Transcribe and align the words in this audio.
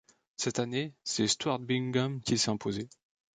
Cette 0.35 0.57
année, 0.57 0.95
c'est 1.03 1.27
Stuart 1.27 1.59
Bingham 1.59 2.21
qui 2.21 2.39
s'est 2.39 2.49
imposé. 2.49 2.89